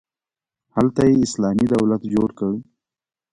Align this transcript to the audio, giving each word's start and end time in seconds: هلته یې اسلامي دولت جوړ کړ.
هلته 0.75 1.01
یې 1.09 1.15
اسلامي 1.25 1.65
دولت 1.73 2.01
جوړ 2.13 2.29
کړ. 2.39 2.53